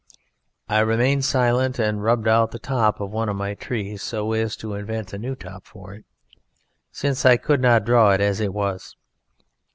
I 0.67 0.79
remained 0.79 1.25
silent, 1.25 1.77
and 1.77 2.01
rubbed 2.03 2.27
out 2.27 2.49
the 2.49 2.57
top 2.57 2.99
of 2.99 3.11
one 3.11 3.29
of 3.29 3.35
my 3.35 3.53
trees 3.53 4.01
so 4.01 4.31
as 4.31 4.55
to 4.55 4.73
invent 4.73 5.13
a 5.13 5.19
new 5.19 5.35
top 5.35 5.67
for 5.67 5.93
it, 5.93 6.05
since 6.91 7.23
I 7.23 7.37
could 7.37 7.61
not 7.61 7.85
draw 7.85 8.09
it 8.09 8.19
as 8.19 8.39
it 8.39 8.51
was. 8.51 8.95